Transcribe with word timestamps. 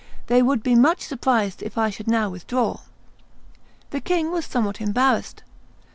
They 0.25 0.41
would 0.41 0.63
be 0.63 0.73
much 0.73 1.01
surprised 1.01 1.61
if 1.61 1.77
I 1.77 1.91
should 1.91 2.07
now 2.07 2.27
withdraw." 2.31 2.79
The 3.91 4.01
king 4.01 4.31
was 4.31 4.45
somewhat 4.47 4.81
embarrassed. 4.81 5.43